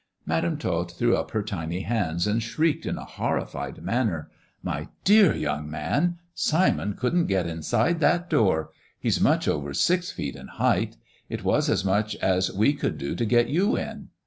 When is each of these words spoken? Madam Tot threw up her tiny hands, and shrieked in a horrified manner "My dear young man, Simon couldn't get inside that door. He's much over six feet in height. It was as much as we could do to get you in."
Madam 0.25 0.57
Tot 0.57 0.91
threw 0.93 1.15
up 1.15 1.29
her 1.29 1.43
tiny 1.43 1.81
hands, 1.81 2.25
and 2.25 2.41
shrieked 2.41 2.87
in 2.87 2.97
a 2.97 3.05
horrified 3.05 3.83
manner 3.83 4.31
"My 4.63 4.87
dear 5.03 5.35
young 5.35 5.69
man, 5.69 6.17
Simon 6.33 6.95
couldn't 6.95 7.27
get 7.27 7.45
inside 7.45 7.99
that 7.99 8.27
door. 8.27 8.71
He's 8.99 9.21
much 9.21 9.47
over 9.47 9.75
six 9.75 10.09
feet 10.11 10.35
in 10.35 10.47
height. 10.47 10.97
It 11.29 11.43
was 11.43 11.69
as 11.69 11.85
much 11.85 12.15
as 12.15 12.51
we 12.51 12.73
could 12.73 12.97
do 12.97 13.13
to 13.13 13.25
get 13.25 13.49
you 13.49 13.77
in." 13.77 14.07